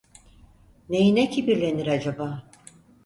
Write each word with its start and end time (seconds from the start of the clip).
Neyine 0.89 1.29
kibirlenir 1.29 1.87
acaba? 1.87 2.43